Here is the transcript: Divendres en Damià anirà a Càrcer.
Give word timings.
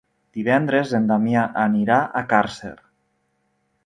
Divendres 0.37 0.93
en 0.99 1.03
Damià 1.11 1.43
anirà 1.65 1.97
a 2.21 2.23
Càrcer. 2.31 2.73